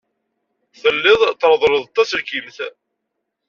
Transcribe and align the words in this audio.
Telliḍ 0.81 1.21
treḍḍleḍ-d 1.41 1.93
taselkimt. 1.95 2.57